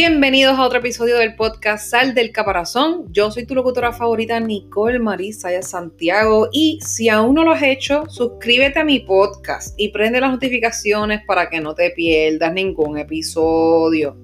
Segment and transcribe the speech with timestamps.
[0.00, 3.12] Bienvenidos a otro episodio del podcast Sal del Caparazón.
[3.12, 6.48] Yo soy tu locutora favorita, Nicole Marisaya Santiago.
[6.52, 11.22] Y si aún no lo has hecho, suscríbete a mi podcast y prende las notificaciones
[11.26, 14.16] para que no te pierdas ningún episodio.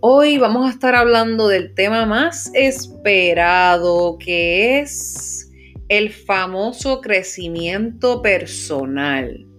[0.00, 5.50] Hoy vamos a estar hablando del tema más esperado, que es
[5.90, 9.51] el famoso crecimiento personal.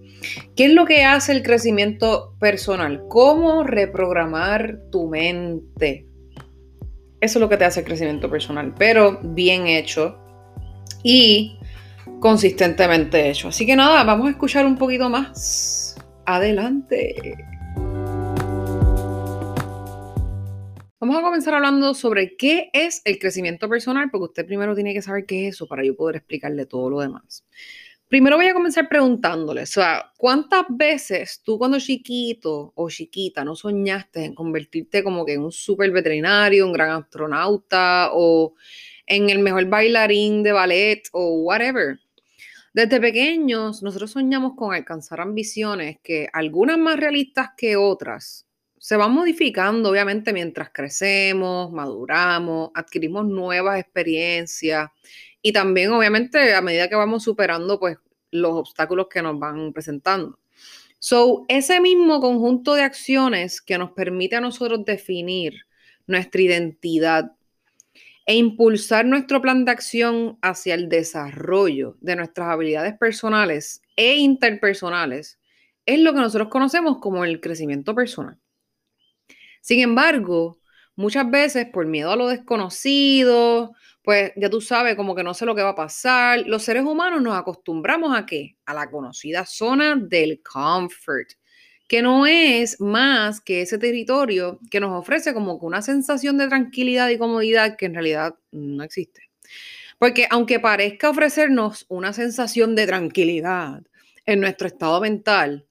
[0.55, 3.04] ¿Qué es lo que hace el crecimiento personal?
[3.09, 6.08] ¿Cómo reprogramar tu mente?
[7.20, 10.18] Eso es lo que te hace el crecimiento personal, pero bien hecho
[11.04, 11.58] y
[12.20, 13.48] consistentemente hecho.
[13.49, 15.96] Así que nada, vamos a escuchar un poquito más.
[16.26, 17.35] Adelante.
[20.99, 25.02] Vamos a comenzar hablando sobre qué es el crecimiento personal, porque usted primero tiene que
[25.02, 27.46] saber qué es eso para yo poder explicarle todo lo demás.
[28.13, 33.55] Primero voy a comenzar preguntándole, o sea, ¿cuántas veces tú cuando chiquito o chiquita no
[33.55, 38.54] soñaste en convertirte como que en un super veterinario, un gran astronauta o
[39.07, 42.01] en el mejor bailarín de ballet o whatever?
[42.71, 48.45] Desde pequeños nosotros soñamos con alcanzar ambiciones que algunas más realistas que otras
[48.77, 54.91] se van modificando obviamente mientras crecemos, maduramos, adquirimos nuevas experiencias
[55.45, 57.98] y también, obviamente, a medida que vamos superando, pues,
[58.34, 60.39] los obstáculos que nos van presentando.
[60.99, 65.53] So, ese mismo conjunto de acciones que nos permite a nosotros definir
[66.07, 67.31] nuestra identidad
[68.25, 75.39] e impulsar nuestro plan de acción hacia el desarrollo de nuestras habilidades personales e interpersonales
[75.85, 78.39] es lo que nosotros conocemos como el crecimiento personal.
[79.61, 80.59] Sin embargo,
[80.96, 85.46] muchas veces por miedo a lo desconocido, pues ya tú sabes como que no sé
[85.46, 86.44] lo que va a pasar.
[86.46, 88.58] Los seres humanos nos acostumbramos a qué?
[88.66, 91.30] A la conocida zona del comfort,
[91.88, 96.47] que no es más que ese territorio que nos ofrece como que una sensación de
[96.47, 99.29] tranquilidad y comodidad que en realidad no existe.
[100.00, 103.84] Porque aunque parezca ofrecernos una sensación de tranquilidad
[104.25, 105.66] en nuestro estado mental,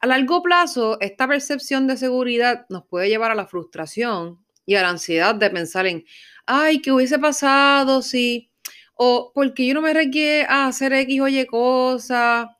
[0.00, 4.82] a largo plazo esta percepción de seguridad nos puede llevar a la frustración y a
[4.82, 6.04] la ansiedad de pensar en,
[6.44, 8.50] ay, ¿qué hubiese pasado si?
[8.94, 12.54] O porque yo no me requiere hacer X o Y cosa.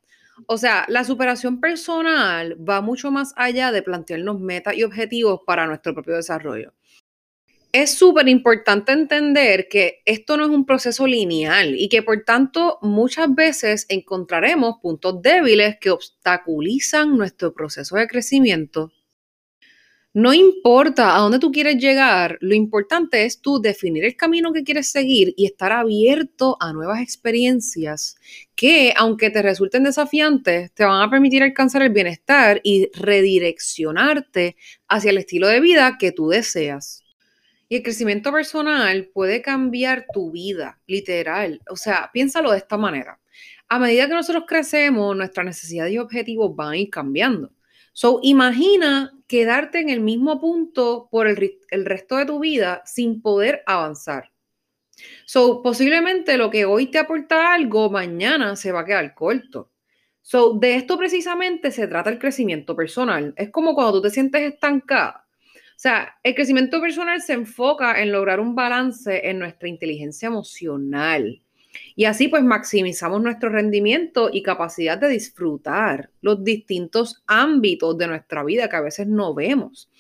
[0.47, 5.66] O sea, la superación personal va mucho más allá de plantearnos metas y objetivos para
[5.66, 6.72] nuestro propio desarrollo.
[7.72, 12.78] Es súper importante entender que esto no es un proceso lineal y que por tanto
[12.80, 18.92] muchas veces encontraremos puntos débiles que obstaculizan nuestro proceso de crecimiento
[20.18, 24.64] no importa a dónde tú quieres llegar, lo importante es tú definir el camino que
[24.64, 28.16] quieres seguir y estar abierto a nuevas experiencias
[28.56, 34.56] que, aunque te resulten desafiantes, te van a permitir alcanzar el bienestar y redireccionarte
[34.88, 37.04] hacia el estilo de vida que tú deseas.
[37.68, 41.62] Y el crecimiento personal puede cambiar tu vida, literal.
[41.70, 43.20] O sea, piénsalo de esta manera.
[43.68, 47.52] A medida que nosotros crecemos, nuestras necesidades y objetivos van a ir cambiando.
[48.00, 53.20] So, imagina quedarte en el mismo punto por el, el, resto de tu vida sin
[53.20, 54.31] poder avanzar.
[55.26, 59.72] So, posiblemente lo que hoy te aporta algo, mañana se va a quedar corto.
[60.22, 63.34] So, de esto precisamente se trata el crecimiento personal.
[63.36, 65.26] Es como cuando tú te sientes estancada.
[65.34, 71.42] O sea, el crecimiento personal se enfoca en lograr un balance en nuestra inteligencia emocional
[71.97, 78.44] y así pues maximizamos nuestro rendimiento y capacidad de disfrutar los distintos ámbitos de nuestra
[78.44, 79.91] vida que a veces no vemos.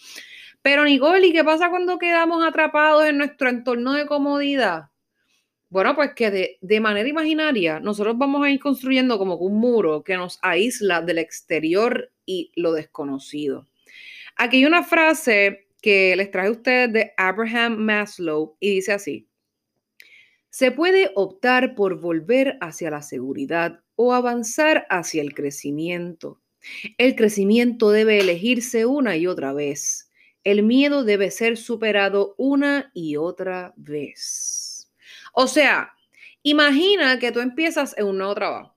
[0.62, 4.90] Pero Nicole, ¿y qué pasa cuando quedamos atrapados en nuestro entorno de comodidad?
[5.70, 10.16] Bueno, pues que de, manera imaginaria nosotros vamos a ir construyendo como un muro que
[10.16, 13.66] nos aísla del exterior y lo desconocido.
[14.36, 19.27] Aquí hay una frase que les traje a ustedes de Abraham Maslow y dice así,
[20.50, 26.40] se puede optar por volver hacia la seguridad o avanzar hacia el crecimiento.
[26.96, 30.10] El crecimiento debe elegirse una y otra vez.
[30.44, 34.90] El miedo debe ser superado una y otra vez.
[35.32, 35.92] O sea,
[36.42, 38.76] imagina que tú empiezas en un nuevo trabajo.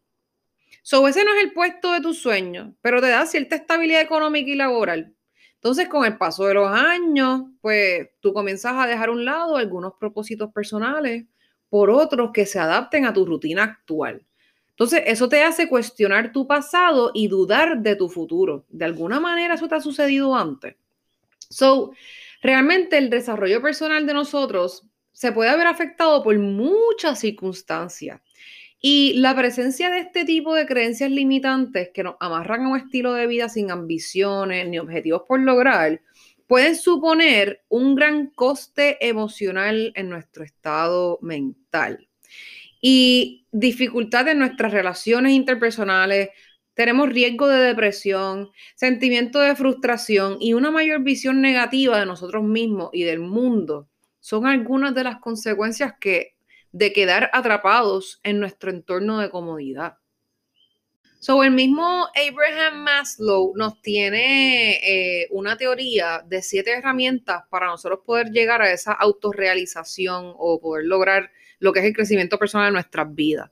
[0.84, 4.50] So, ese no es el puesto de tus sueños, pero te da cierta estabilidad económica
[4.50, 5.16] y laboral.
[5.56, 9.58] Entonces, con el paso de los años, pues tú comienzas a dejar a un lado
[9.58, 11.26] algunos propósitos personales
[11.72, 14.22] por otros que se adapten a tu rutina actual.
[14.72, 18.66] Entonces, eso te hace cuestionar tu pasado y dudar de tu futuro.
[18.68, 20.76] De alguna manera eso te ha sucedido antes.
[21.50, 21.94] So,
[22.42, 24.84] realmente el desarrollo personal de nosotros
[25.14, 28.20] se puede haber afectado por muchas circunstancias.
[28.82, 33.14] Y la presencia de este tipo de creencias limitantes que nos amarran a un estilo
[33.14, 36.02] de vida sin ambiciones ni objetivos por lograr,
[36.52, 42.10] pueden suponer un gran coste emocional en nuestro estado mental
[42.82, 46.32] y dificultad en nuestras relaciones interpersonales.
[46.74, 52.90] Tenemos riesgo de depresión, sentimiento de frustración y una mayor visión negativa de nosotros mismos
[52.92, 53.88] y del mundo.
[54.20, 56.36] Son algunas de las consecuencias que,
[56.74, 60.01] de quedar atrapados en nuestro entorno de comodidad.
[61.24, 68.00] So, el mismo Abraham Maslow nos tiene eh, una teoría de siete herramientas para nosotros
[68.04, 71.30] poder llegar a esa autorrealización o poder lograr
[71.60, 73.52] lo que es el crecimiento personal en nuestras vidas.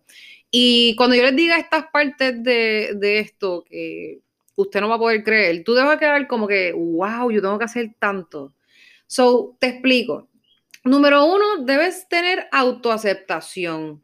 [0.49, 4.17] Y cuando yo les diga estas partes de, de esto que
[4.55, 7.39] usted no va a poder creer, tú te vas a quedar como que, wow, yo
[7.39, 8.51] tengo que hacer tanto.
[9.05, 10.27] So, te explico.
[10.83, 14.01] Número uno, debes tener autoaceptación.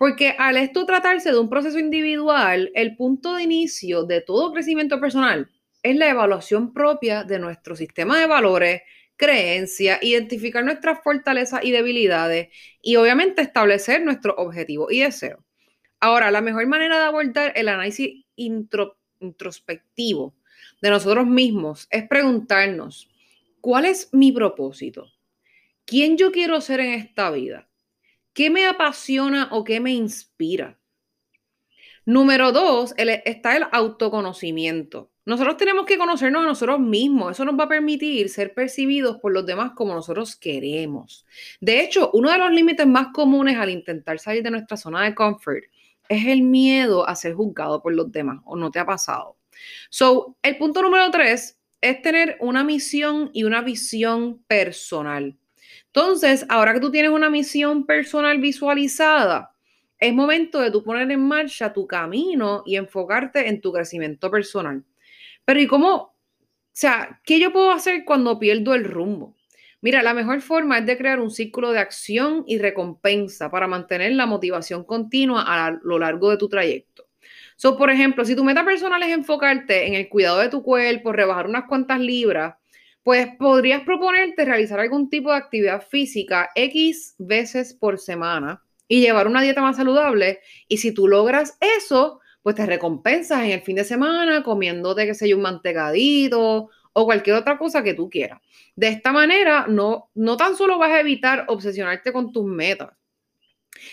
[0.00, 4.98] Porque al esto tratarse de un proceso individual, el punto de inicio de todo crecimiento
[4.98, 5.50] personal
[5.82, 8.80] es la evaluación propia de nuestro sistema de valores,
[9.16, 12.48] creencias, identificar nuestras fortalezas y debilidades
[12.80, 15.44] y obviamente establecer nuestros objetivos y deseos.
[16.00, 20.34] Ahora, la mejor manera de abordar el análisis introspectivo
[20.80, 23.10] de nosotros mismos es preguntarnos,
[23.60, 25.12] ¿cuál es mi propósito?
[25.84, 27.69] ¿Quién yo quiero ser en esta vida?
[28.40, 30.80] ¿Qué me apasiona o qué me inspira?
[32.06, 35.10] Número dos, está el autoconocimiento.
[35.26, 37.32] Nosotros tenemos que conocernos a nosotros mismos.
[37.32, 41.26] Eso nos va a permitir ser percibidos por los demás como nosotros queremos.
[41.60, 45.14] De hecho, uno de los límites más comunes al intentar salir de nuestra zona de
[45.14, 45.64] confort
[46.08, 48.40] es el miedo a ser juzgado por los demás.
[48.46, 49.36] ¿O no te ha pasado?
[49.90, 55.36] So, el punto número tres es tener una misión y una visión personal.
[55.92, 59.52] Entonces, ahora que tú tienes una misión personal visualizada,
[59.98, 64.84] es momento de tú poner en marcha tu camino y enfocarte en tu crecimiento personal.
[65.44, 65.94] Pero ¿y cómo?
[65.94, 66.14] O
[66.72, 69.36] sea, ¿qué yo puedo hacer cuando pierdo el rumbo?
[69.82, 74.12] Mira, la mejor forma es de crear un círculo de acción y recompensa para mantener
[74.12, 77.08] la motivación continua a lo largo de tu trayecto.
[77.56, 81.12] So, por ejemplo, si tu meta personal es enfocarte en el cuidado de tu cuerpo,
[81.12, 82.54] rebajar unas cuantas libras,
[83.02, 89.26] pues podrías proponerte realizar algún tipo de actividad física X veces por semana y llevar
[89.26, 90.40] una dieta más saludable.
[90.68, 95.14] Y si tú logras eso, pues te recompensas en el fin de semana comiéndote, qué
[95.14, 98.40] sé yo, un mantecadito o cualquier otra cosa que tú quieras.
[98.76, 102.90] De esta manera, no, no tan solo vas a evitar obsesionarte con tus metas,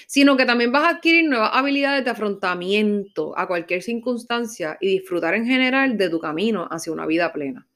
[0.08, 5.36] sino que también vas a adquirir nuevas habilidades de afrontamiento a cualquier circunstancia y disfrutar
[5.36, 7.68] en general de tu camino hacia una vida plena.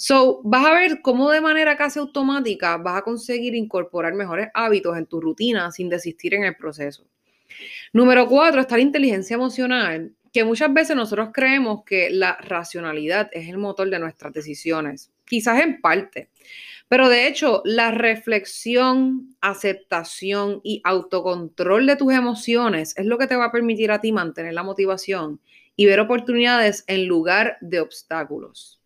[0.00, 4.96] So, vas a ver cómo de manera casi automática vas a conseguir incorporar mejores hábitos
[4.96, 7.04] en tu rutina sin desistir en el proceso.
[7.92, 13.48] Número cuatro está la inteligencia emocional, que muchas veces nosotros creemos que la racionalidad es
[13.48, 16.30] el motor de nuestras decisiones, quizás en parte,
[16.86, 23.34] pero de hecho la reflexión, aceptación y autocontrol de tus emociones es lo que te
[23.34, 25.40] va a permitir a ti mantener la motivación
[25.74, 28.77] y ver oportunidades en lugar de obstáculos.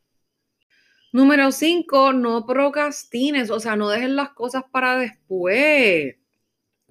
[1.13, 6.17] Número cinco, no procrastines, o sea, no dejes las cosas para después.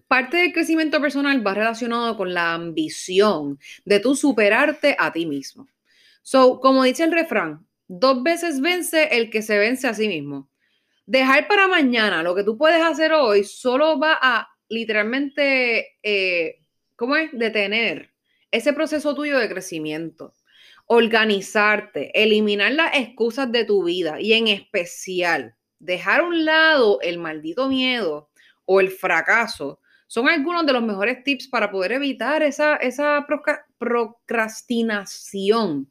[0.07, 5.67] Parte del crecimiento personal va relacionado con la ambición de tú superarte a ti mismo.
[6.21, 10.49] So, como dice el refrán, dos veces vence el que se vence a sí mismo.
[11.07, 16.59] Dejar para mañana lo que tú puedes hacer hoy solo va a literalmente, eh,
[16.95, 17.31] ¿cómo es?
[17.33, 18.11] Detener
[18.51, 20.33] ese proceso tuyo de crecimiento
[20.93, 27.17] organizarte, eliminar las excusas de tu vida y en especial dejar a un lado el
[27.17, 28.29] maldito miedo
[28.65, 33.25] o el fracaso son algunos de los mejores tips para poder evitar esa, esa
[33.77, 35.89] procrastinación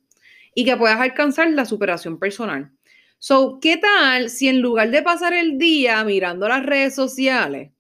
[0.55, 2.71] y que puedas alcanzar la superación personal.
[3.19, 7.73] So, ¿qué tal si en lugar de pasar el día mirando las redes sociales,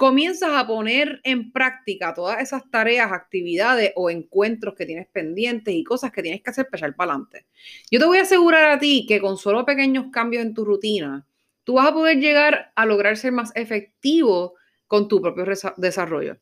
[0.00, 5.84] comienzas a poner en práctica todas esas tareas, actividades o encuentros que tienes pendientes y
[5.84, 7.44] cosas que tienes que hacer para echar para adelante.
[7.90, 11.26] Yo te voy a asegurar a ti que con solo pequeños cambios en tu rutina,
[11.64, 14.54] tú vas a poder llegar a lograr ser más efectivo
[14.86, 15.44] con tu propio
[15.76, 16.38] desarrollo.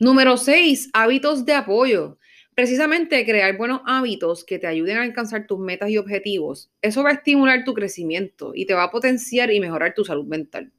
[0.00, 2.18] Número 6, hábitos de apoyo.
[2.56, 6.68] Precisamente crear buenos hábitos que te ayuden a alcanzar tus metas y objetivos.
[6.82, 10.26] Eso va a estimular tu crecimiento y te va a potenciar y mejorar tu salud
[10.26, 10.72] mental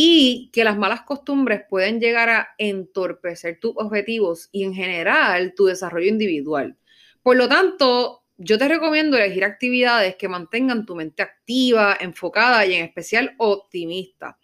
[0.00, 5.64] y que las malas costumbres pueden llegar a entorpecer tus objetivos y en general tu
[5.64, 6.76] desarrollo individual.
[7.20, 12.74] Por lo tanto, yo te recomiendo elegir actividades que mantengan tu mente activa, enfocada y
[12.74, 14.37] en especial optimista.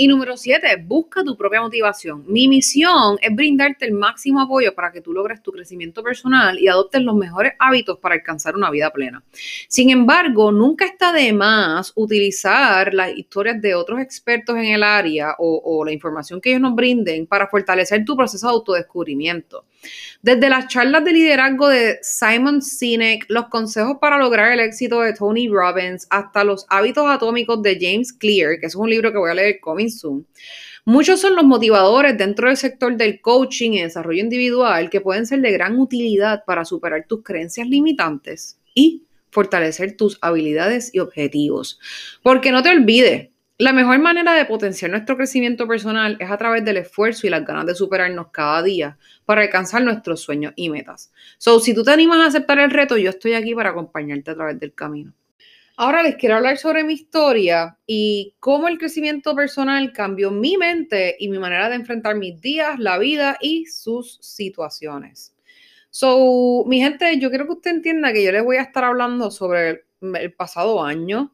[0.00, 2.24] Y número siete, busca tu propia motivación.
[2.26, 6.68] Mi misión es brindarte el máximo apoyo para que tú logres tu crecimiento personal y
[6.68, 9.22] adoptes los mejores hábitos para alcanzar una vida plena.
[9.68, 15.34] Sin embargo, nunca está de más utilizar las historias de otros expertos en el área
[15.38, 19.66] o, o la información que ellos nos brinden para fortalecer tu proceso de autodescubrimiento.
[20.22, 25.14] Desde las charlas de liderazgo de Simon Sinek, los consejos para lograr el éxito de
[25.14, 29.30] Tony Robbins, hasta los hábitos atómicos de James Clear, que es un libro que voy
[29.30, 30.26] a leer coming soon.
[30.84, 35.40] Muchos son los motivadores dentro del sector del coaching y desarrollo individual que pueden ser
[35.40, 41.78] de gran utilidad para superar tus creencias limitantes y fortalecer tus habilidades y objetivos.
[42.22, 46.64] Porque no te olvides, la mejor manera de potenciar nuestro crecimiento personal es a través
[46.64, 48.96] del esfuerzo y las ganas de superarnos cada día
[49.30, 51.12] para alcanzar nuestros sueños y metas.
[51.38, 54.34] So, si tú te animas a aceptar el reto, yo estoy aquí para acompañarte a
[54.34, 55.14] través del camino.
[55.76, 61.14] Ahora les quiero hablar sobre mi historia y cómo el crecimiento personal cambió mi mente
[61.20, 65.32] y mi manera de enfrentar mis días, la vida y sus situaciones.
[65.90, 69.30] So, mi gente, yo quiero que usted entienda que yo les voy a estar hablando
[69.30, 71.32] sobre el pasado año,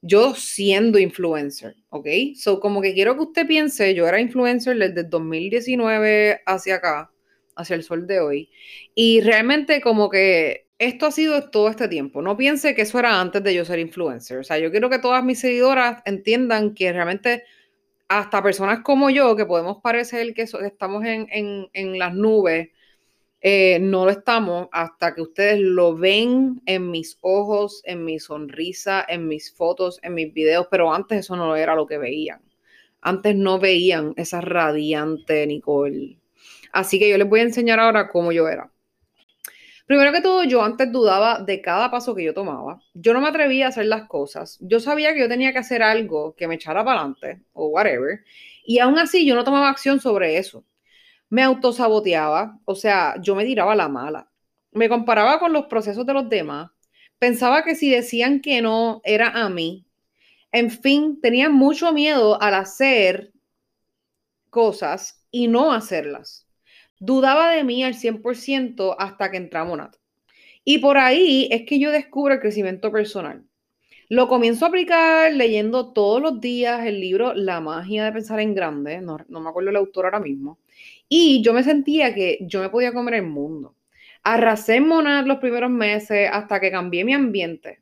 [0.00, 2.06] yo siendo influencer, ¿ok?
[2.36, 7.12] So, como que quiero que usted piense, yo era influencer desde 2019 hacia acá,
[7.56, 8.50] hacia el sol de hoy,
[8.94, 12.22] y realmente como que esto ha sido todo este tiempo.
[12.22, 14.38] No piense que eso era antes de yo ser influencer.
[14.38, 17.44] O sea, yo quiero que todas mis seguidoras entiendan que realmente
[18.08, 21.28] hasta personas como yo, que podemos parecer que estamos en,
[21.72, 22.70] en las nubes,
[23.44, 29.04] eh, no lo estamos hasta que ustedes lo ven en mis ojos, en mi sonrisa,
[29.08, 32.40] en mis fotos, en mis videos, pero antes eso no era lo que veían.
[33.00, 36.21] Antes no veían esa radiante Nicole.
[36.72, 38.70] Así que yo les voy a enseñar ahora cómo yo era.
[39.86, 42.80] Primero que todo, yo antes dudaba de cada paso que yo tomaba.
[42.94, 44.58] Yo no me atrevía a hacer las cosas.
[44.60, 48.24] Yo sabía que yo tenía que hacer algo que me echara para adelante o whatever.
[48.64, 50.64] Y aún así yo no tomaba acción sobre eso
[51.32, 54.30] me autosaboteaba, o sea, yo me tiraba la mala.
[54.70, 56.70] Me comparaba con los procesos de los demás.
[57.18, 59.86] Pensaba que si decían que no era a mí.
[60.52, 63.32] En fin, tenía mucho miedo al hacer
[64.50, 66.46] cosas y no hacerlas.
[67.04, 69.96] Dudaba de mí al 100% hasta que entramos Nat.
[70.62, 73.42] Y por ahí es que yo descubro el crecimiento personal.
[74.08, 78.54] Lo comienzo a aplicar leyendo todos los días el libro La magia de pensar en
[78.54, 80.60] grande, no, no me acuerdo el autor ahora mismo,
[81.08, 83.74] y yo me sentía que yo me podía comer el mundo.
[84.22, 87.80] Arrasé en Monad los primeros meses hasta que cambié mi ambiente.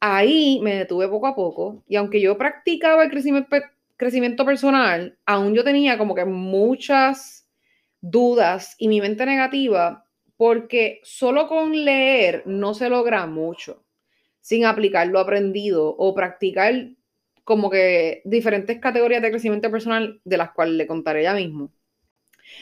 [0.00, 3.56] Ahí me detuve poco a poco y aunque yo practicaba el crecimiento,
[3.96, 7.45] crecimiento personal, aún yo tenía como que muchas
[8.10, 10.04] dudas y mi mente negativa
[10.36, 13.84] porque solo con leer no se logra mucho
[14.40, 16.90] sin aplicar lo aprendido o practicar
[17.42, 21.72] como que diferentes categorías de crecimiento personal de las cuales le contaré ya mismo.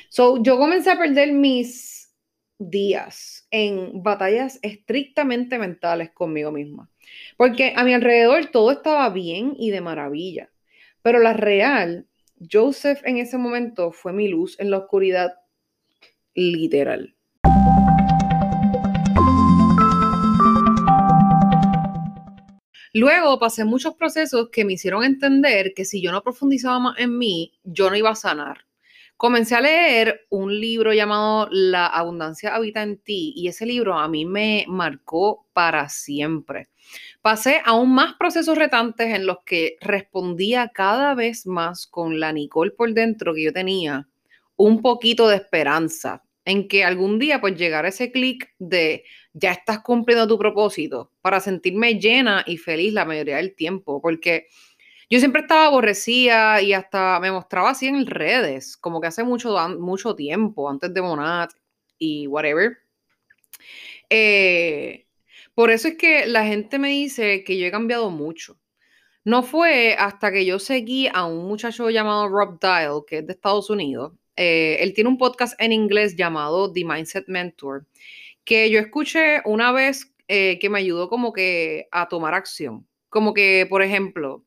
[0.08, 2.14] So, yo comencé a perder mis
[2.58, 6.88] días en batallas estrictamente mentales conmigo misma,
[7.36, 10.50] porque a mi alrededor todo estaba bien y de maravilla,
[11.02, 12.06] pero la real,
[12.40, 15.34] Joseph en ese momento fue mi luz en la oscuridad
[16.34, 17.14] literal.
[22.92, 27.18] Luego pasé muchos procesos que me hicieron entender que si yo no profundizaba más en
[27.18, 28.66] mí, yo no iba a sanar.
[29.16, 34.08] Comencé a leer un libro llamado La abundancia habita en ti y ese libro a
[34.08, 36.68] mí me marcó para siempre.
[37.22, 42.72] Pasé aún más procesos retantes en los que respondía cada vez más con la Nicole
[42.72, 44.08] por dentro que yo tenía
[44.56, 49.80] un poquito de esperanza en que algún día pues llegara ese clic de ya estás
[49.80, 54.48] cumpliendo tu propósito para sentirme llena y feliz la mayoría del tiempo, porque
[55.10, 59.56] yo siempre estaba aborrecida y hasta me mostraba así en redes, como que hace mucho,
[59.78, 61.52] mucho tiempo, antes de Monat
[61.98, 62.78] y whatever.
[64.10, 65.06] Eh,
[65.54, 68.58] por eso es que la gente me dice que yo he cambiado mucho.
[69.24, 73.32] No fue hasta que yo seguí a un muchacho llamado Rob Dial, que es de
[73.32, 74.12] Estados Unidos.
[74.36, 77.86] Eh, él tiene un podcast en inglés llamado The Mindset Mentor,
[78.44, 82.86] que yo escuché una vez eh, que me ayudó como que a tomar acción.
[83.08, 84.44] Como que, por ejemplo,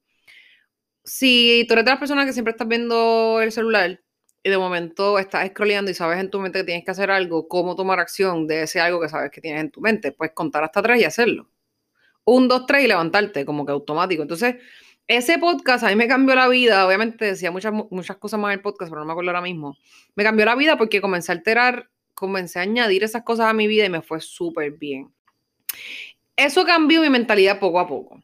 [1.08, 4.02] si tú eres de las personas que siempre estás viendo el celular
[4.44, 7.48] y de momento estás scrolleando y sabes en tu mente que tienes que hacer algo,
[7.48, 10.66] cómo tomar acción de ese algo que sabes que tienes en tu mente, pues contar
[10.66, 11.50] hasta tres y hacerlo.
[12.26, 14.22] Un, dos, tres y levantarte, como que automático.
[14.22, 14.56] Entonces,
[15.08, 16.86] ese podcast a mí me cambió la vida.
[16.86, 19.78] Obviamente decía muchas, muchas cosas más en el podcast, pero no me acuerdo ahora mismo.
[20.16, 23.68] Me cambió la vida porque comencé a alterar, comencé a añadir esas cosas a mi
[23.68, 25.10] vida y me fue súper bien.
[26.36, 28.22] Eso cambió mi mentalidad poco a poco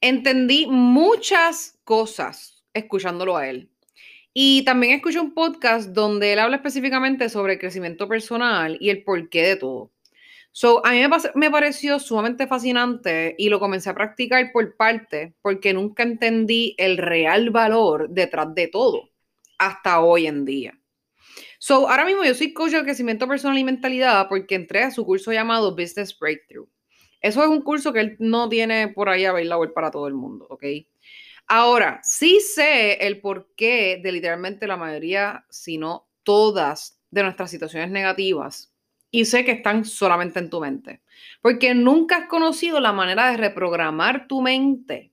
[0.00, 3.70] entendí muchas cosas escuchándolo a él.
[4.32, 9.02] Y también escuché un podcast donde él habla específicamente sobre el crecimiento personal y el
[9.02, 9.90] porqué de todo.
[10.52, 11.00] So, a mí
[11.34, 16.98] me, pareció sumamente fascinante y lo comencé a practicar por parte porque nunca entendí el
[16.98, 19.10] real valor detrás de todo
[19.58, 20.78] hasta hoy en día.
[21.58, 25.04] So, ahora mismo yo soy coach de crecimiento personal y mentalidad porque entré a su
[25.04, 26.68] curso llamado Business Breakthrough.
[27.20, 30.46] Eso es un curso que él no tiene por ahí web para todo el mundo,
[30.50, 30.64] ¿ok?
[31.46, 37.90] Ahora, sí sé el porqué de literalmente la mayoría, si no todas, de nuestras situaciones
[37.90, 38.72] negativas.
[39.10, 41.00] Y sé que están solamente en tu mente.
[41.40, 45.12] Porque nunca has conocido la manera de reprogramar tu mente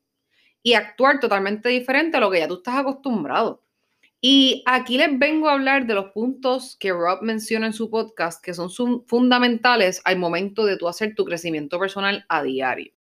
[0.62, 3.65] y actuar totalmente diferente a lo que ya tú estás acostumbrado.
[4.28, 8.44] Y aquí les vengo a hablar de los puntos que Rob menciona en su podcast
[8.44, 8.72] que son
[9.06, 12.92] fundamentales al momento de tú hacer tu crecimiento personal a diario.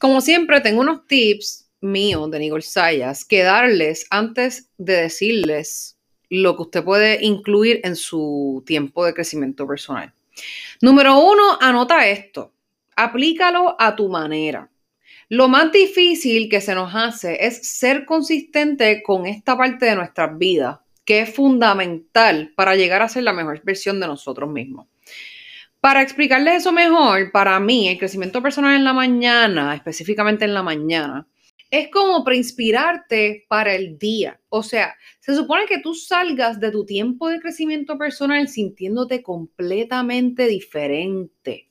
[0.00, 5.96] Como siempre, tengo unos tips mío de Nicole Sayas que darles antes de decirles
[6.28, 10.12] lo que usted puede incluir en su tiempo de crecimiento personal.
[10.80, 12.52] Número uno, anota esto.
[12.96, 14.68] Aplícalo a tu manera.
[15.30, 20.38] Lo más difícil que se nos hace es ser consistente con esta parte de nuestras
[20.38, 24.86] vidas, que es fundamental para llegar a ser la mejor versión de nosotros mismos.
[25.80, 30.62] Para explicarles eso mejor, para mí el crecimiento personal en la mañana, específicamente en la
[30.62, 31.28] mañana,
[31.70, 34.40] es como para inspirarte para el día.
[34.48, 40.46] O sea, se supone que tú salgas de tu tiempo de crecimiento personal sintiéndote completamente
[40.46, 41.67] diferente,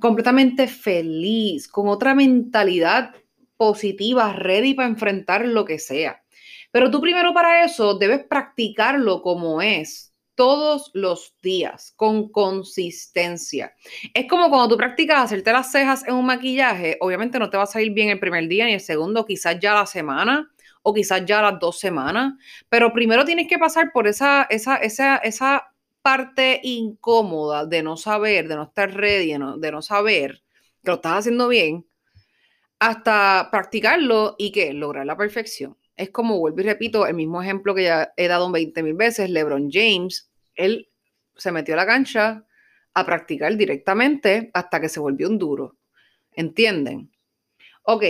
[0.00, 3.14] completamente feliz, con otra mentalidad
[3.56, 6.22] positiva, ready para enfrentar lo que sea.
[6.70, 13.74] Pero tú primero para eso debes practicarlo como es todos los días, con consistencia.
[14.14, 17.64] Es como cuando tú practicas hacerte las cejas en un maquillaje, obviamente no te va
[17.64, 20.48] a salir bien el primer día ni el segundo, quizás ya la semana
[20.82, 22.34] o quizás ya las dos semanas,
[22.68, 25.72] pero primero tienes que pasar por esa, esa, esa, esa
[26.08, 30.42] parte incómoda de no saber, de no estar ready, de no, de no saber
[30.82, 31.84] que lo estás haciendo bien,
[32.78, 35.76] hasta practicarlo y que lograr la perfección.
[35.96, 39.28] Es como, vuelvo y repito, el mismo ejemplo que ya he dado 20 mil veces,
[39.28, 40.88] LeBron James él
[41.36, 42.46] se metió a la cancha
[42.94, 45.76] a practicar directamente hasta que se volvió un duro.
[46.32, 47.12] ¿Entienden?
[47.82, 48.04] Ok,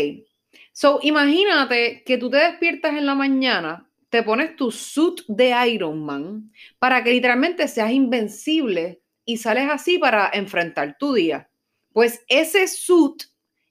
[0.71, 6.05] so imagínate que tú te despiertas en la mañana, te pones tu suit de Iron
[6.05, 11.51] Man para que literalmente seas invencible y sales así para enfrentar tu día.
[11.93, 13.25] Pues ese suit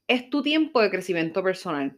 [0.07, 1.97] es tu tiempo de crecimiento personal.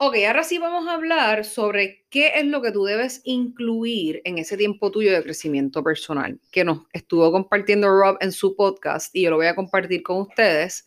[0.00, 4.38] Ok, ahora sí vamos a hablar sobre qué es lo que tú debes incluir en
[4.38, 9.22] ese tiempo tuyo de crecimiento personal, que nos estuvo compartiendo Rob en su podcast y
[9.22, 10.86] yo lo voy a compartir con ustedes.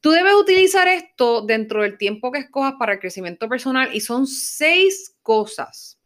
[0.00, 4.26] Tú debes utilizar esto dentro del tiempo que escojas para el crecimiento personal y son
[4.26, 5.98] seis cosas.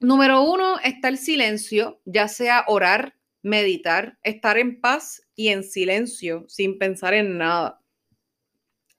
[0.00, 6.46] Número uno está el silencio, ya sea orar, meditar, estar en paz y en silencio,
[6.48, 7.80] sin pensar en nada.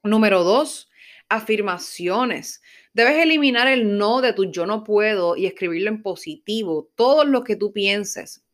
[0.04, 0.88] Número dos,
[1.28, 2.62] afirmaciones.
[2.92, 7.42] Debes eliminar el no de tu yo no puedo y escribirlo en positivo, todo lo
[7.42, 8.44] que tú pienses.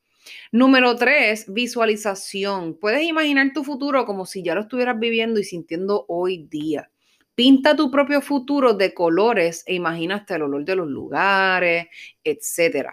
[0.52, 2.78] Número tres, visualización.
[2.78, 6.90] Puedes imaginar tu futuro como si ya lo estuvieras viviendo y sintiendo hoy día.
[7.34, 11.88] Pinta tu propio futuro de colores e imaginaste el olor de los lugares,
[12.22, 12.90] etc.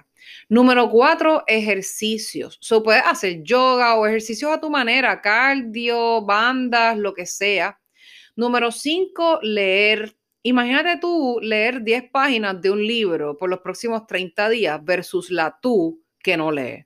[0.49, 2.57] Número cuatro, ejercicios.
[2.59, 7.79] So, puedes hacer yoga o ejercicios a tu manera, cardio, bandas, lo que sea.
[8.35, 10.15] Número 5, leer.
[10.43, 15.59] Imagínate tú leer 10 páginas de un libro por los próximos 30 días versus la
[15.61, 16.85] tú que no lee.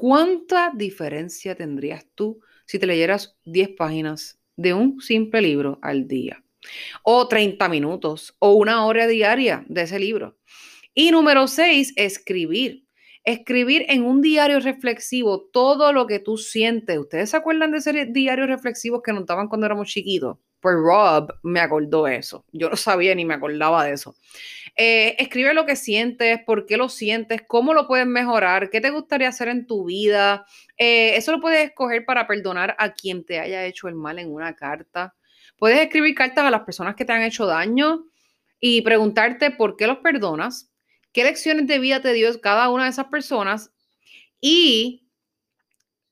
[0.00, 6.44] ¿Cuánta diferencia tendrías tú si te leyeras 10 páginas de un simple libro al día?
[7.02, 10.38] O 30 minutos o una hora diaria de ese libro.
[10.94, 12.86] Y número 6, escribir.
[13.24, 16.96] Escribir en un diario reflexivo todo lo que tú sientes.
[16.96, 20.38] ¿Ustedes se acuerdan de ese diario reflexivos que notaban cuando éramos chiquitos?
[20.60, 22.44] Pues Rob me acordó eso.
[22.52, 24.16] Yo no sabía ni me acordaba de eso.
[24.76, 28.90] Eh, escribe lo que sientes, por qué lo sientes, cómo lo puedes mejorar, qué te
[28.90, 30.46] gustaría hacer en tu vida.
[30.76, 34.32] Eh, eso lo puedes escoger para perdonar a quien te haya hecho el mal en
[34.32, 35.14] una carta.
[35.58, 38.04] Puedes escribir cartas a las personas que te han hecho daño
[38.60, 40.72] y preguntarte por qué los perdonas,
[41.12, 43.72] qué lecciones de vida te dio cada una de esas personas
[44.40, 45.08] y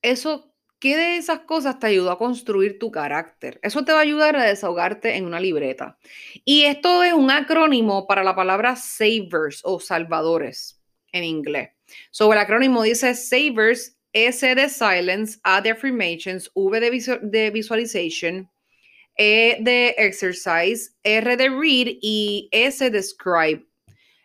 [0.03, 3.59] eso ¿Qué de esas cosas te ayudó a construir tu carácter?
[3.63, 5.97] Eso te va a ayudar a desahogarte en una libreta.
[6.45, 10.79] Y esto es un acrónimo para la palabra savers o salvadores
[11.13, 11.71] en inglés.
[12.11, 18.51] Sobre el acrónimo dice savers, S de silence, A de affirmations, V de, visualization,
[19.17, 23.67] E de exercise, R de read y S de scribe.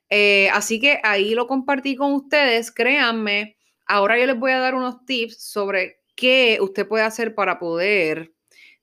[0.10, 3.56] Eh, así que ahí lo compartí con ustedes, créanme.
[3.86, 8.32] Ahora yo les voy a dar unos tips sobre qué usted puede hacer para poder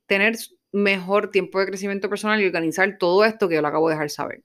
[0.07, 0.37] tener
[0.72, 4.11] mejor tiempo de crecimiento personal y organizar todo esto que yo lo acabo de dejar
[4.11, 4.42] saber.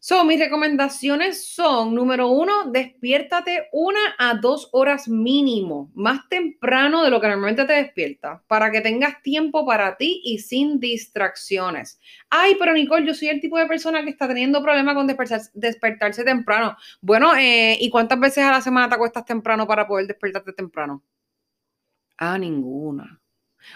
[0.00, 7.08] So, mis recomendaciones son, número uno, despiértate una a dos horas mínimo, más temprano de
[7.08, 11.98] lo que normalmente te despiertas, para que tengas tiempo para ti y sin distracciones.
[12.28, 15.06] Ay, pero Nicole, yo soy el tipo de persona que está teniendo problemas con
[15.54, 16.76] despertarse, temprano.
[17.00, 21.02] Bueno, eh, ¿y cuántas veces a la semana te acuestas temprano para poder despertarte temprano?
[22.18, 23.20] Ah, ninguna.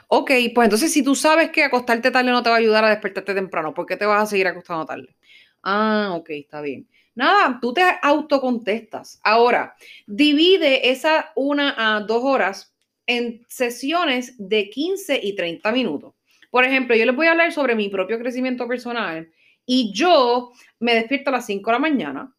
[0.09, 2.91] Ok, pues entonces si tú sabes que acostarte tarde no te va a ayudar a
[2.91, 5.17] despertarte temprano, ¿por qué te vas a seguir acostando tarde?
[5.63, 6.89] Ah, ok, está bien.
[7.15, 9.21] Nada, tú te autocontestas.
[9.25, 12.75] Ahora, divide esa una a dos horas
[13.07, 16.15] en sesiones de 15 y 30 minutos.
[16.51, 19.31] Por ejemplo, yo les voy a hablar sobre mi propio crecimiento personal
[19.67, 22.37] y yo me despierto a las 5 de la mañana,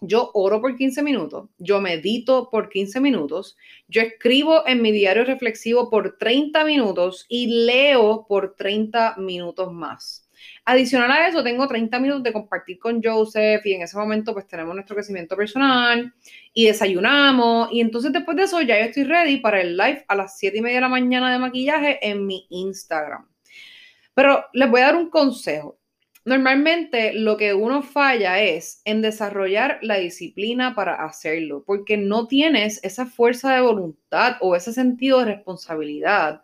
[0.00, 3.56] yo oro por 15 minutos, yo medito por 15 minutos,
[3.88, 10.28] yo escribo en mi diario reflexivo por 30 minutos y leo por 30 minutos más.
[10.64, 14.46] Adicional a eso, tengo 30 minutos de compartir con Joseph y en ese momento pues
[14.46, 16.14] tenemos nuestro crecimiento personal
[16.52, 20.14] y desayunamos y entonces después de eso ya yo estoy ready para el live a
[20.14, 23.26] las 7 y media de la mañana de maquillaje en mi Instagram.
[24.14, 25.77] Pero les voy a dar un consejo.
[26.24, 32.82] Normalmente lo que uno falla es en desarrollar la disciplina para hacerlo, porque no tienes
[32.84, 36.42] esa fuerza de voluntad o ese sentido de responsabilidad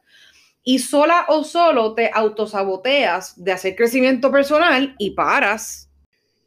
[0.65, 5.91] y sola o solo te autosaboteas de hacer crecimiento personal y paras.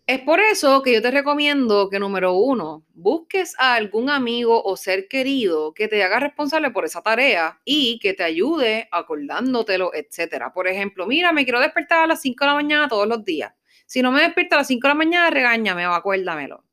[0.07, 4.77] Es por eso que yo te recomiendo que, número uno, busques a algún amigo o
[4.77, 10.53] ser querido que te haga responsable por esa tarea y que te ayude acordándotelo, etcétera.
[10.53, 13.53] Por ejemplo, mira, me quiero despertar a las 5 de la mañana todos los días.
[13.85, 16.63] Si no me despierta a las 5 de la mañana, regáñame o acuérdamelo.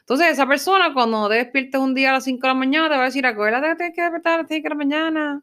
[0.00, 2.96] Entonces, esa persona, cuando te despiertes un día a las 5 de la mañana, te
[2.96, 5.42] va a decir, acuérdate que tienes que despertar a las 5 de la mañana.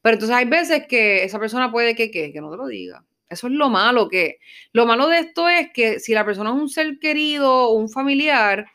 [0.00, 3.04] Pero entonces hay veces que esa persona puede que, que, que no te lo diga.
[3.28, 4.38] Eso es lo malo que,
[4.72, 7.88] lo malo de esto es que si la persona es un ser querido o un
[7.88, 8.66] familiar,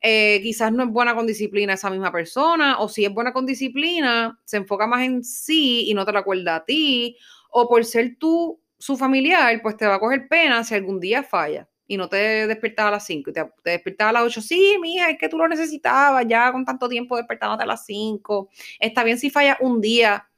[0.00, 3.46] eh, quizás no es buena con disciplina esa misma persona, o si es buena con
[3.46, 7.16] disciplina, se enfoca más en sí y no te la acuerda a ti,
[7.50, 11.22] o por ser tú su familiar, pues te va a coger pena si algún día
[11.22, 14.42] falla y no te despiertas a las 5 y te, te a las 8.
[14.42, 18.50] Sí, mija, es que tú lo necesitabas ya con tanto tiempo despertándote a las 5.
[18.78, 20.28] Está bien si falla un día,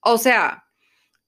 [0.00, 0.64] o sea,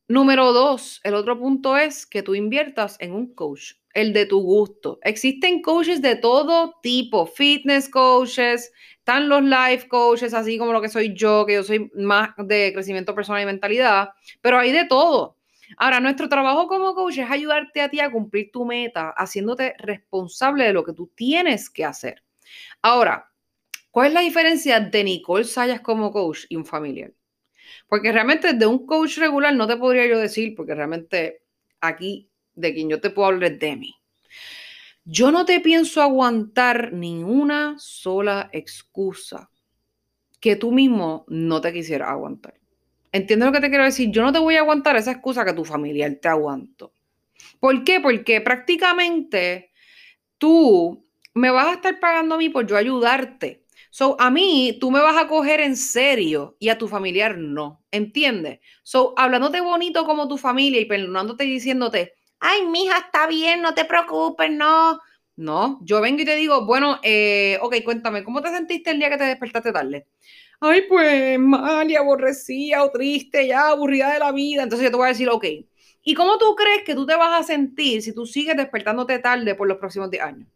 [0.09, 4.41] número dos, el otro punto es que tú inviertas en un coach, el de tu
[4.41, 4.99] gusto.
[5.03, 10.89] Existen coaches de todo tipo, fitness coaches, están los life coaches, así como lo que
[10.89, 14.11] soy yo, que yo soy más de crecimiento personal y mentalidad,
[14.41, 15.37] pero hay de todo.
[15.77, 20.65] Ahora, nuestro trabajo como coach es ayudarte a ti a cumplir tu meta, haciéndote responsable
[20.65, 22.23] de lo que tú tienes que hacer.
[22.83, 23.31] Ahora,
[23.91, 27.13] ¿cuál es la diferencia de Nicole Sayas como coach y un familiar?
[27.93, 31.43] Porque realmente de un coach regular no te podría yo decir, porque realmente
[31.79, 33.95] aquí de quien yo te puedo hablar es de mí.
[35.05, 39.51] Yo no te pienso aguantar ni una sola excusa
[40.41, 42.55] que tú mismo no te quisieras aguantar.
[43.13, 44.11] ¿Entiendes lo que te quiero decir?
[44.11, 46.95] Yo no te voy a aguantar esa excusa que tu familiar te aguantó.
[47.61, 48.01] ¿Por qué?
[48.01, 49.71] Porque prácticamente
[50.39, 53.62] tú me vas a estar pagando a mí por yo ayudarte.
[53.95, 57.85] So, a mí, tú me vas a coger en serio y a tu familiar no.
[57.91, 58.61] ¿Entiendes?
[58.83, 63.75] So, hablándote bonito como tu familia y perdonándote y diciéndote, ay, mija, está bien, no
[63.75, 64.99] te preocupes, no.
[65.37, 69.11] No, yo vengo y te digo, bueno, eh, ok, cuéntame, ¿cómo te sentiste el día
[69.11, 70.07] que te despertaste tarde?
[70.61, 74.63] Ay, pues mal y aborrecida o triste, ya aburrida de la vida.
[74.63, 75.45] Entonces yo te voy a decir, ok,
[76.03, 79.55] ¿y cómo tú crees que tú te vas a sentir si tú sigues despertándote tarde
[79.55, 80.49] por los próximos 10 años?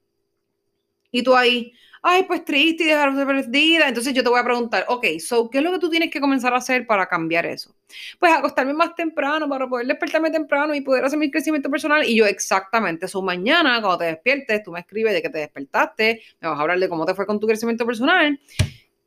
[1.11, 3.89] Y tú ahí, ay, pues triste y dejarse perdida.
[3.89, 6.21] Entonces yo te voy a preguntar, ok, so, ¿qué es lo que tú tienes que
[6.21, 7.75] comenzar a hacer para cambiar eso?
[8.19, 12.09] Pues acostarme más temprano para poder despertarme temprano y poder hacer mi crecimiento personal.
[12.09, 16.23] Y yo, exactamente, eso mañana cuando te despiertes, tú me escribes de que te despertaste,
[16.41, 18.39] me vas a hablar de cómo te fue con tu crecimiento personal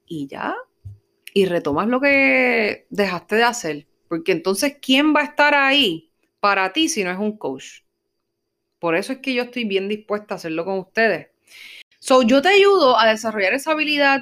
[0.05, 0.55] y ya.
[1.33, 3.87] Y retomas lo que dejaste de hacer.
[4.07, 7.83] Porque entonces, ¿quién va a estar ahí para ti si no es un coach?
[8.79, 11.27] Por eso es que yo estoy bien dispuesta a hacerlo con ustedes.
[12.09, 14.21] So, yo te ayudo a desarrollar esa habilidad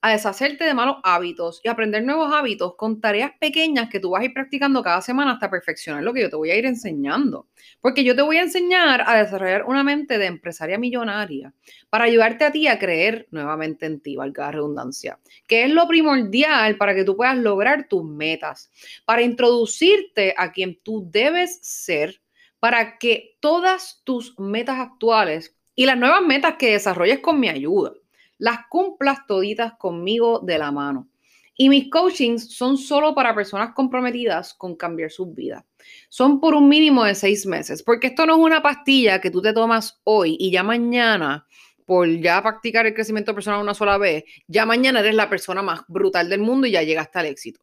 [0.00, 4.22] a deshacerte de malos hábitos y aprender nuevos hábitos con tareas pequeñas que tú vas
[4.22, 7.48] a ir practicando cada semana hasta perfeccionar lo que yo te voy a ir enseñando.
[7.80, 11.52] Porque yo te voy a enseñar a desarrollar una mente de empresaria millonaria
[11.90, 15.18] para ayudarte a ti a creer nuevamente en ti, valga la redundancia,
[15.48, 18.70] que es lo primordial para que tú puedas lograr tus metas,
[19.04, 22.20] para introducirte a quien tú debes ser,
[22.60, 27.92] para que todas tus metas actuales y las nuevas metas que desarrolles con mi ayuda,
[28.38, 31.08] las cumplas toditas conmigo de la mano.
[31.56, 35.64] Y mis coachings son solo para personas comprometidas con cambiar sus vidas.
[36.08, 39.40] Son por un mínimo de seis meses, porque esto no es una pastilla que tú
[39.40, 41.46] te tomas hoy y ya mañana,
[41.84, 45.82] por ya practicar el crecimiento personal una sola vez, ya mañana eres la persona más
[45.86, 47.60] brutal del mundo y ya llegaste al éxito.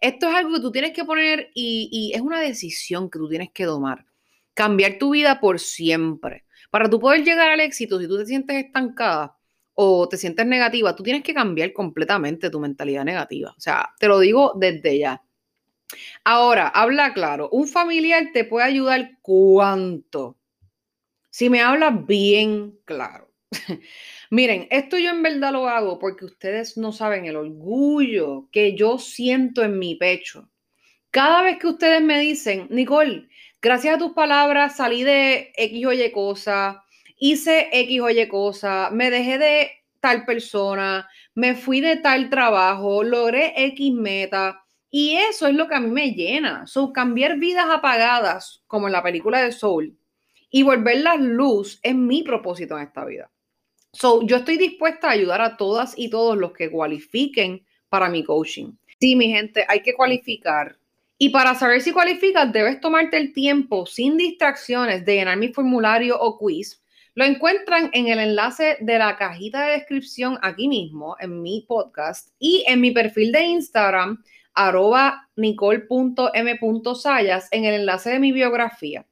[0.00, 3.28] Esto es algo que tú tienes que poner y, y es una decisión que tú
[3.28, 4.04] tienes que tomar.
[4.54, 6.44] Cambiar tu vida por siempre.
[6.72, 9.36] Para tú poder llegar al éxito, si tú te sientes estancada,
[9.74, 13.54] o te sientes negativa, tú tienes que cambiar completamente tu mentalidad negativa.
[13.54, 15.22] O sea, te lo digo desde ya.
[16.24, 20.38] Ahora, habla claro, un familiar te puede ayudar cuánto.
[21.28, 23.30] Si me hablas bien claro.
[24.30, 28.98] Miren, esto yo en verdad lo hago porque ustedes no saben el orgullo que yo
[28.98, 30.48] siento en mi pecho.
[31.12, 33.28] Cada vez que ustedes me dicen, Nicole,
[33.60, 36.84] gracias a tus palabras salí de X o Y cosa,
[37.18, 39.70] hice X o Y cosa, me dejé de
[40.00, 44.64] tal persona, me fui de tal trabajo, logré X meta.
[44.90, 46.66] Y eso es lo que a mí me llena.
[46.66, 49.94] So, cambiar vidas apagadas, como en la película de Soul,
[50.48, 53.30] y volverlas luz es mi propósito en esta vida.
[53.92, 58.24] So, yo estoy dispuesta a ayudar a todas y todos los que cualifiquen para mi
[58.24, 58.72] coaching.
[58.98, 60.78] Sí, mi gente, hay que cualificar.
[61.22, 66.18] Y para saber si cualificas, debes tomarte el tiempo sin distracciones de llenar mi formulario
[66.18, 66.82] o quiz
[67.14, 72.30] lo encuentran en el enlace de la cajita de descripción aquí mismo en mi podcast
[72.40, 74.20] y en mi perfil de Instagram
[74.52, 75.86] arroba nicole.m.sayas
[77.52, 79.06] en el enlace de mi biografía.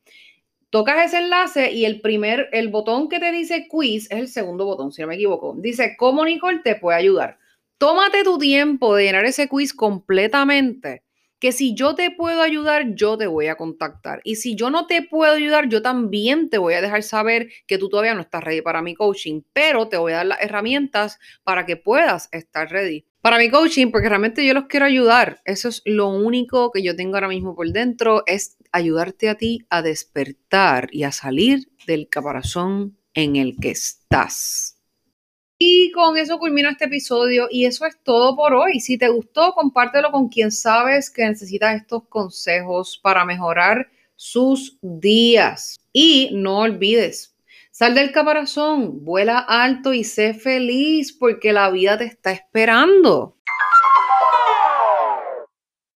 [0.70, 4.64] Tocas ese enlace y el primer, el botón que te dice quiz es el segundo
[4.64, 5.54] botón, si no me equivoco.
[5.56, 7.38] Dice, ¿cómo Nicole te puede ayudar?
[7.78, 11.04] Tómate tu tiempo de llenar ese quiz completamente
[11.40, 14.20] que si yo te puedo ayudar, yo te voy a contactar.
[14.24, 17.78] Y si yo no te puedo ayudar, yo también te voy a dejar saber que
[17.78, 21.18] tú todavía no estás ready para mi coaching, pero te voy a dar las herramientas
[21.42, 25.40] para que puedas estar ready para mi coaching, porque realmente yo los quiero ayudar.
[25.44, 29.66] Eso es lo único que yo tengo ahora mismo por dentro, es ayudarte a ti
[29.70, 34.79] a despertar y a salir del caparazón en el que estás.
[35.62, 38.80] Y con eso culmino este episodio y eso es todo por hoy.
[38.80, 45.78] Si te gustó, compártelo con quien sabes que necesita estos consejos para mejorar sus días.
[45.92, 47.36] Y no olvides,
[47.72, 53.36] sal del caparazón, vuela alto y sé feliz porque la vida te está esperando.